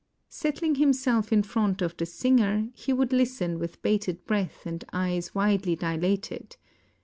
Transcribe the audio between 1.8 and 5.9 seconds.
the singer, he would listen with bated breath and eyes widely